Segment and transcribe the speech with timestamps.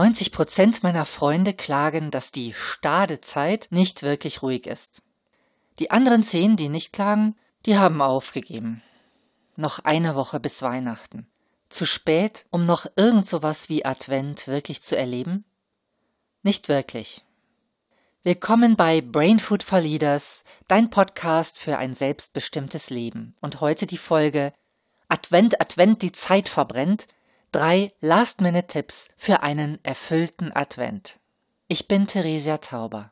[0.00, 5.02] 90 Prozent meiner Freunde klagen, dass die Stadezeit nicht wirklich ruhig ist.
[5.78, 7.36] Die anderen zehn, die nicht klagen,
[7.66, 8.82] die haben aufgegeben.
[9.56, 11.26] Noch eine Woche bis Weihnachten.
[11.68, 15.44] Zu spät, um noch irgend sowas wie Advent wirklich zu erleben?
[16.42, 17.26] Nicht wirklich.
[18.22, 23.36] Willkommen bei Brain Food for Leaders, dein Podcast für ein selbstbestimmtes Leben.
[23.42, 24.54] Und heute die Folge
[25.08, 27.06] Advent, Advent, die Zeit verbrennt–
[27.52, 31.18] Drei Last-Minute-Tipps für einen erfüllten Advent.
[31.66, 33.10] Ich bin Theresia Tauber.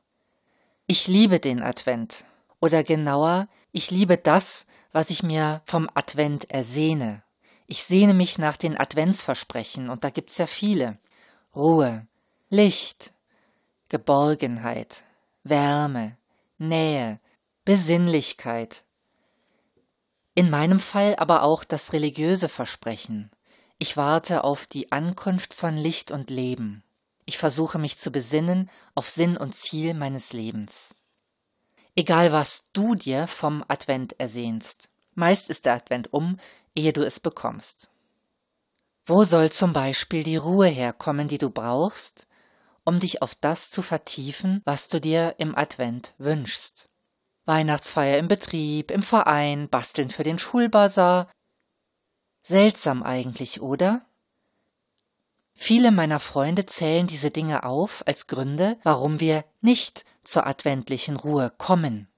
[0.87, 2.25] Ich liebe den Advent.
[2.61, 7.25] Oder genauer, ich liebe das, was ich mir vom Advent ersehne.
[7.67, 10.99] Ich sehne mich nach den Adventsversprechen und da gibt's ja viele.
[11.57, 12.07] Ruhe,
[12.49, 13.13] Licht,
[13.89, 15.03] Geborgenheit,
[15.43, 16.17] Wärme,
[16.59, 17.19] Nähe,
[17.65, 18.85] Besinnlichkeit.
[20.37, 23.33] In meinem Fall aber auch das religiöse Versprechen.
[23.79, 26.83] Ich warte auf die Ankunft von Licht und Leben.
[27.27, 30.97] Ich versuche mich zu besinnen auf Sinn und Ziel meines Lebens.
[31.95, 36.39] Egal was du dir vom Advent ersehnst, meist ist der Advent um,
[36.75, 37.91] ehe du es bekommst.
[39.07, 42.27] Wo soll zum Beispiel die Ruhe herkommen, die du brauchst,
[42.85, 46.89] um dich auf das zu vertiefen, was du dir im Advent wünschst?
[47.45, 51.31] Weihnachtsfeier im Betrieb, im Verein, Basteln für den Schulbazar,
[52.49, 54.07] Seltsam eigentlich, oder?
[55.53, 61.53] Viele meiner Freunde zählen diese Dinge auf als Gründe, warum wir nicht zur adventlichen Ruhe
[61.59, 62.09] kommen.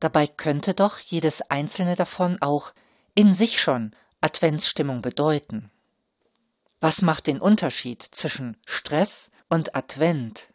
[0.00, 2.72] Dabei könnte doch jedes einzelne davon auch
[3.14, 5.70] in sich schon Adventsstimmung bedeuten.
[6.80, 10.52] Was macht den Unterschied zwischen Stress und Advent?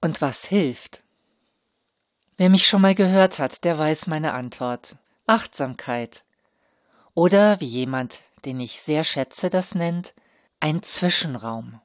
[0.00, 1.02] Und was hilft?
[2.38, 4.96] Wer mich schon mal gehört hat, der weiß meine Antwort.
[5.26, 6.24] Achtsamkeit,
[7.14, 10.14] oder wie jemand, den ich sehr schätze, das nennt,
[10.60, 11.80] ein Zwischenraum.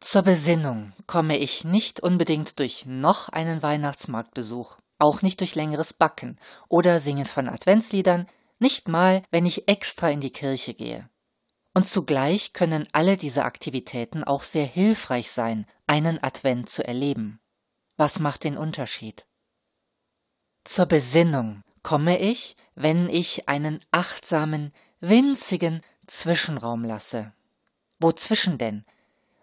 [0.00, 6.38] Zur Besinnung komme ich nicht unbedingt durch noch einen Weihnachtsmarktbesuch, auch nicht durch längeres Backen
[6.68, 8.26] oder Singen von Adventsliedern,
[8.58, 11.08] nicht mal, wenn ich extra in die Kirche gehe.
[11.74, 17.40] Und zugleich können alle diese Aktivitäten auch sehr hilfreich sein, einen Advent zu erleben.
[17.96, 19.26] Was macht den Unterschied?
[20.62, 27.32] Zur Besinnung komme ich, wenn ich einen achtsamen, winzigen Zwischenraum lasse.
[28.00, 28.84] Wozwischen denn?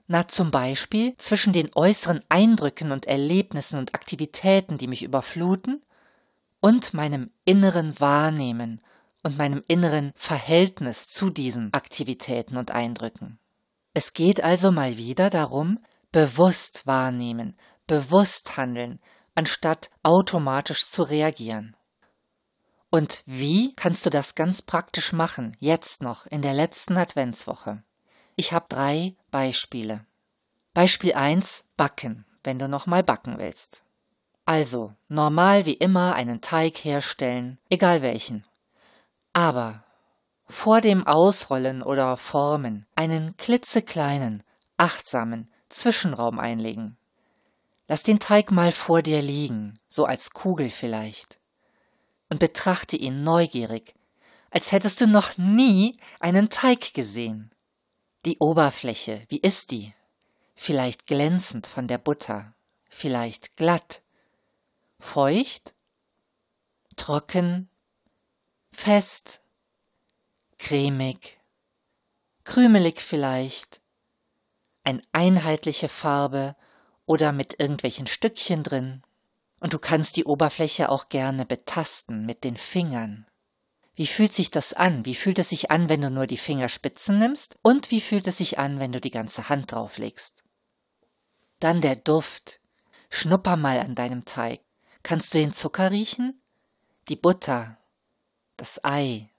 [0.08, 5.82] Na zum Beispiel zwischen den äußeren Eindrücken und Erlebnissen und Aktivitäten, die mich überfluten,
[6.60, 8.82] und meinem inneren Wahrnehmen
[9.24, 13.40] und meinem inneren Verhältnis zu diesen Aktivitäten und Eindrücken.
[13.94, 15.80] Es geht also mal wieder darum,
[16.12, 19.00] bewusst wahrnehmen, bewusst handeln,
[19.36, 21.76] anstatt automatisch zu reagieren.
[22.94, 27.84] Und wie kannst du das ganz praktisch machen, jetzt noch, in der letzten Adventswoche?
[28.36, 30.06] Ich habe drei Beispiele.
[30.74, 33.86] Beispiel eins: Backen, wenn du noch mal backen willst.
[34.44, 38.44] Also, normal wie immer einen Teig herstellen, egal welchen.
[39.32, 39.86] Aber
[40.46, 44.44] vor dem Ausrollen oder Formen einen klitzekleinen,
[44.76, 46.98] achtsamen Zwischenraum einlegen.
[47.88, 51.41] Lass den Teig mal vor dir liegen, so als Kugel vielleicht
[52.32, 53.94] und betrachte ihn neugierig,
[54.52, 57.54] als hättest du noch nie einen Teig gesehen.
[58.26, 59.94] Die Oberfläche, wie ist die?
[60.56, 62.56] Vielleicht glänzend von der Butter,
[62.90, 64.02] vielleicht glatt,
[64.98, 65.76] feucht,
[66.96, 67.70] trocken,
[68.72, 69.44] fest,
[70.58, 71.38] cremig,
[72.46, 73.82] krümelig vielleicht,
[74.84, 76.56] ein einheitliche Farbe
[77.06, 79.04] oder mit irgendwelchen Stückchen drin.
[79.62, 83.26] Und du kannst die Oberfläche auch gerne betasten mit den Fingern.
[83.94, 85.06] Wie fühlt sich das an?
[85.06, 87.60] Wie fühlt es sich an, wenn du nur die Fingerspitzen nimmst?
[87.62, 90.44] Und wie fühlt es sich an, wenn du die ganze Hand drauflegst?
[91.60, 92.60] Dann der Duft.
[93.10, 94.62] Schnupper mal an deinem Teig.
[95.04, 96.42] Kannst du den Zucker riechen?
[97.08, 97.78] Die Butter.
[98.58, 99.30] Das Ei.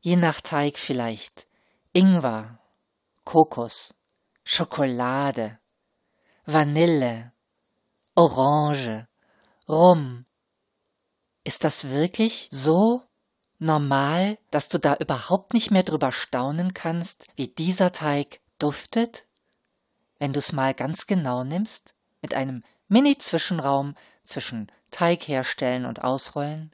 [0.00, 1.46] Je nach Teig vielleicht.
[1.92, 2.58] Ingwer.
[3.24, 3.94] Kokos.
[4.42, 5.60] Schokolade.
[6.44, 7.32] Vanille.
[8.16, 9.06] Orange.
[9.72, 10.26] Rum.
[11.44, 13.02] Ist das wirklich so
[13.58, 19.26] normal, dass du da überhaupt nicht mehr drüber staunen kannst, wie dieser Teig duftet?
[20.18, 26.70] Wenn du es mal ganz genau nimmst, mit einem Mini-Zwischenraum zwischen Teig herstellen und ausrollen?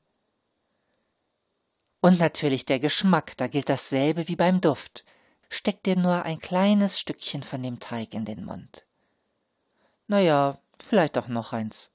[2.00, 5.05] Und natürlich der Geschmack, da gilt dasselbe wie beim Duft.
[5.49, 8.87] Steck dir nur ein kleines Stückchen von dem Teig in den Mund.
[10.09, 11.93] Naja, vielleicht auch noch eins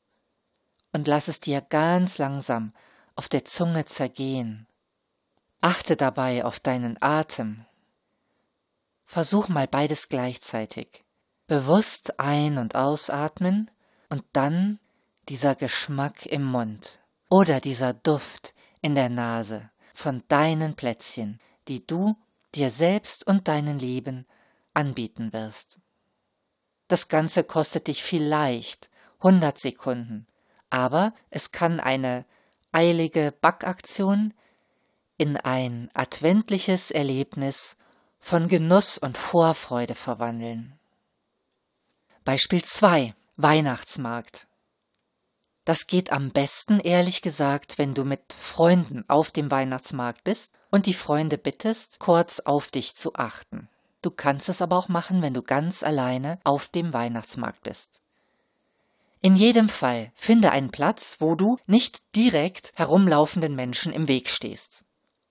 [0.94, 2.74] und lass es dir ganz langsam
[3.16, 4.68] auf der Zunge zergehen.
[5.62, 7.66] Achte dabei auf deinen Atem.
[9.06, 11.04] Versuch mal beides gleichzeitig.
[11.48, 13.70] Bewusst ein- und ausatmen
[14.10, 14.80] und dann
[15.30, 17.00] dieser Geschmack im Mund
[17.30, 22.16] oder dieser Duft in der Nase von deinen Plätzchen, die du
[22.56, 24.26] dir selbst und deinen Lieben
[24.74, 25.80] anbieten wirst.
[26.88, 30.28] Das Ganze kostet dich vielleicht 100 Sekunden,
[30.74, 32.26] aber es kann eine
[32.72, 34.34] eilige Backaktion
[35.18, 37.78] in ein adventliches Erlebnis
[38.20, 40.80] von Genuss und Vorfreude verwandeln.
[42.24, 44.48] Beispiel 2 Weihnachtsmarkt.
[45.66, 50.88] Das geht am besten, ehrlich gesagt, wenn du mit Freunden auf dem Weihnachtsmarkt bist und
[50.88, 53.70] die Freunde bittest, kurz auf dich zu achten.
[54.02, 58.03] Du kannst es aber auch machen, wenn du ganz alleine auf dem Weihnachtsmarkt bist.
[59.26, 64.84] In jedem Fall finde einen Platz, wo du nicht direkt herumlaufenden Menschen im Weg stehst.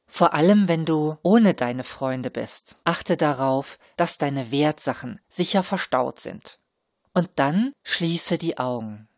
[0.06, 6.20] Vor allem, wenn du ohne deine Freunde bist, achte darauf, dass deine Wertsachen sicher verstaut
[6.20, 6.58] sind.
[7.12, 9.08] Und dann schließe die Augen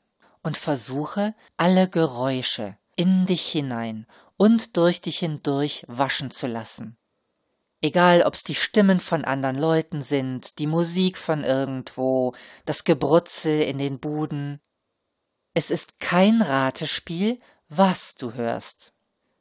[0.43, 4.07] und versuche, alle Geräusche in dich hinein
[4.37, 6.97] und durch dich hindurch waschen zu lassen.
[7.81, 12.35] Egal, ob's die Stimmen von anderen Leuten sind, die Musik von irgendwo,
[12.65, 14.59] das Gebrutzel in den Buden.
[15.55, 18.93] Es ist kein Ratespiel, was du hörst.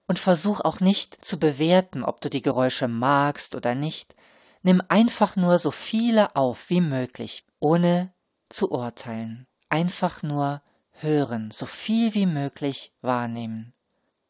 [0.08, 4.16] Und versuch auch nicht zu bewerten, ob du die Geräusche magst oder nicht.
[4.62, 8.14] Nimm einfach nur so viele auf wie möglich, ohne
[8.50, 9.48] zu urteilen.
[9.70, 10.62] Einfach nur
[10.92, 13.74] hören, so viel wie möglich wahrnehmen.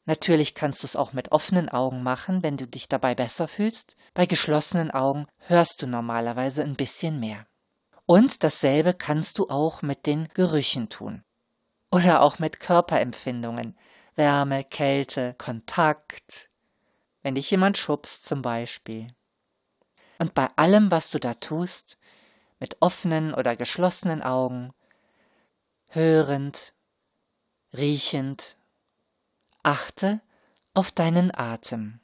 [0.06, 3.98] Natürlich kannst du es auch mit offenen Augen machen, wenn du dich dabei besser fühlst.
[4.14, 7.46] Bei geschlossenen Augen hörst du normalerweise ein bisschen mehr.
[8.06, 11.24] Und dasselbe kannst du auch mit den Gerüchen tun.
[11.94, 13.78] Oder auch mit Körperempfindungen.
[14.16, 16.50] Wärme, Kälte, Kontakt.
[17.22, 19.06] Wenn dich jemand schubst zum Beispiel.
[20.18, 22.00] Und bei allem, was du da tust,
[22.60, 24.74] mit offenen oder geschlossenen Augen,
[25.90, 26.74] hörend,
[27.74, 28.58] riechend,
[29.62, 30.20] achte
[30.74, 32.00] auf deinen Atem.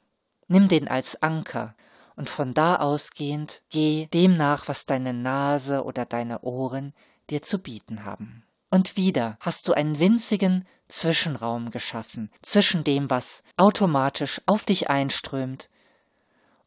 [0.46, 1.74] Nimm den als Anker
[2.14, 6.94] und von da ausgehend geh dem nach, was deine Nase oder deine Ohren
[7.28, 8.44] dir zu bieten haben.
[8.70, 15.70] Und wieder hast du einen winzigen Zwischenraum geschaffen zwischen dem, was automatisch auf dich einströmt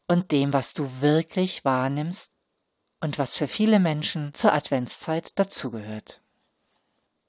[0.06, 2.36] und dem, was du wirklich wahrnimmst
[3.00, 6.20] und was für viele Menschen zur Adventszeit dazugehört.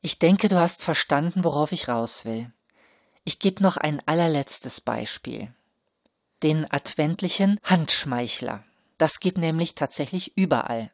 [0.02, 2.52] Ich denke, du hast verstanden, worauf ich raus will.
[3.24, 5.54] Ich gebe noch ein allerletztes Beispiel.
[6.44, 8.64] Den adventlichen Handschmeichler.
[8.98, 10.92] Das geht nämlich tatsächlich überall.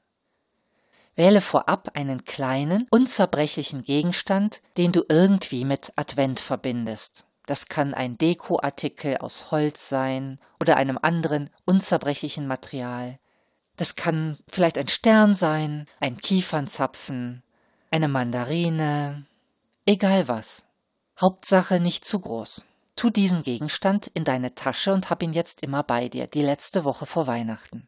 [1.16, 7.26] Wähle vorab einen kleinen, unzerbrechlichen Gegenstand, den du irgendwie mit Advent verbindest.
[7.46, 13.20] Das kann ein Dekoartikel aus Holz sein oder einem anderen unzerbrechlichen Material.
[13.78, 17.44] Das kann vielleicht ein Stern sein, ein Kiefernzapfen,
[17.90, 19.26] eine Mandarine,
[19.86, 20.66] egal was.
[21.20, 22.66] Hauptsache nicht zu groß.
[22.96, 26.84] Tu diesen Gegenstand in deine Tasche und hab ihn jetzt immer bei dir, die letzte
[26.84, 27.88] Woche vor Weihnachten.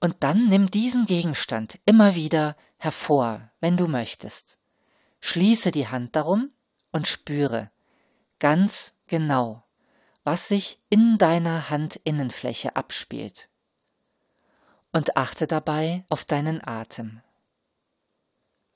[0.00, 4.58] Und dann nimm diesen Gegenstand immer wieder hervor, wenn du möchtest.
[5.20, 6.52] Schließe die Hand darum
[6.92, 7.70] und spüre
[8.38, 9.64] ganz genau,
[10.22, 13.48] was sich in deiner Handinnenfläche abspielt.
[14.92, 17.20] Und achte dabei auf deinen Atem.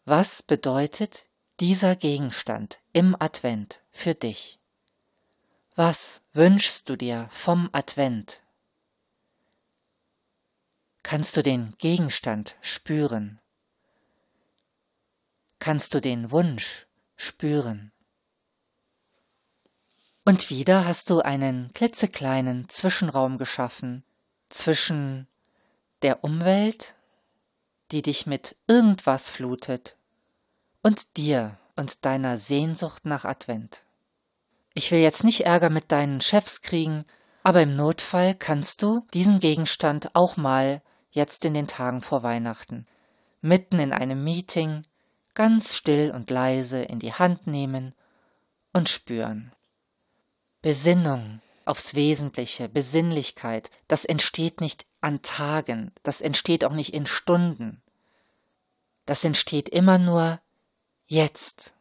[0.05, 1.29] Was bedeutet
[1.61, 4.59] dieser Gegenstand im Advent für dich?
[5.75, 8.42] Was wünschst du dir vom Advent?
[11.13, 13.39] Kannst du den Gegenstand spüren?
[15.59, 17.93] Kannst du den Wunsch spüren?
[20.25, 24.05] Und wieder hast du einen klitzekleinen Zwischenraum geschaffen
[24.49, 25.27] zwischen
[26.01, 26.95] der Umwelt
[27.91, 29.99] die dich mit irgendwas flutet,
[30.81, 33.85] und dir und deiner Sehnsucht nach Advent.
[34.73, 37.05] Ich will jetzt nicht Ärger mit deinen Chefs kriegen,
[37.43, 40.81] aber im Notfall kannst du diesen Gegenstand auch mal
[41.13, 42.87] jetzt in den Tagen vor Weihnachten,
[43.41, 44.83] mitten in einem Meeting,
[45.35, 47.95] ganz still und leise in die Hand nehmen
[48.73, 49.53] und spüren.
[50.63, 57.83] Besinnung aufs Wesentliche, Besinnlichkeit, das entsteht nicht an Tagen, das entsteht auch nicht in Stunden,
[59.07, 60.41] das entsteht immer nur
[61.07, 61.75] jetzt,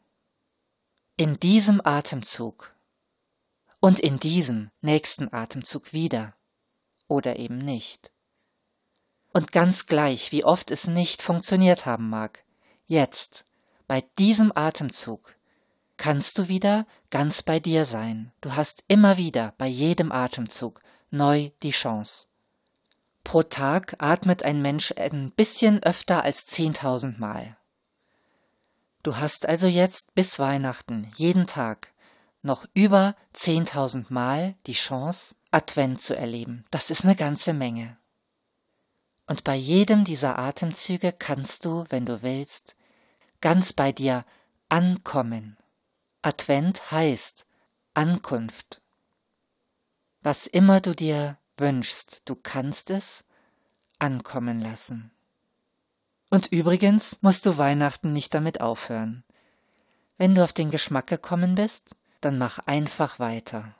[1.17, 2.73] in diesem Atemzug
[3.79, 6.35] und in diesem nächsten Atemzug wieder
[7.07, 8.11] oder eben nicht.
[9.33, 12.43] Und ganz gleich, wie oft es nicht funktioniert haben mag,
[12.85, 13.45] jetzt,
[13.87, 15.35] bei diesem Atemzug,
[15.97, 18.31] kannst du wieder ganz bei dir sein.
[18.41, 22.27] Du hast immer wieder bei jedem Atemzug neu die Chance.
[23.23, 27.55] Pro Tag atmet ein Mensch ein bisschen öfter als 10.000 Mal.
[29.03, 31.93] Du hast also jetzt bis Weihnachten jeden Tag
[32.41, 36.65] noch über 10.000 Mal die Chance, Advent zu erleben.
[36.71, 37.97] Das ist eine ganze Menge.
[39.27, 42.75] Und bei jedem dieser Atemzüge kannst du, wenn du willst,
[43.39, 44.25] ganz bei dir
[44.69, 45.57] ankommen.
[46.21, 47.47] Advent heißt
[47.93, 48.81] Ankunft.
[50.21, 53.25] Was immer du dir wünschst, du kannst es
[53.99, 55.11] ankommen lassen.
[56.29, 59.23] Und übrigens musst du Weihnachten nicht damit aufhören.
[60.17, 63.75] Wenn du auf den Geschmack gekommen bist, dann mach einfach weiter.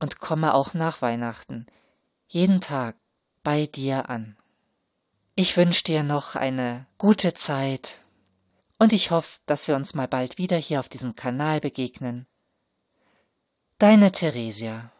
[0.00, 1.66] Und komme auch nach Weihnachten,
[2.26, 2.96] jeden Tag
[3.42, 4.36] bei dir an.
[5.34, 8.04] Ich wünsche dir noch eine gute Zeit
[8.78, 12.26] und ich hoffe, dass wir uns mal bald wieder hier auf diesem Kanal begegnen.
[13.78, 14.92] Deine Theresia